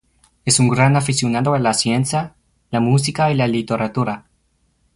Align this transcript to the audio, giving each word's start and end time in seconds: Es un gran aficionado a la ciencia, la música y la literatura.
Es 0.45 0.59
un 0.59 0.67
gran 0.69 0.95
aficionado 0.95 1.53
a 1.53 1.59
la 1.59 1.75
ciencia, 1.75 2.33
la 2.71 2.79
música 2.79 3.29
y 3.31 3.35
la 3.35 3.47
literatura. 3.47 4.25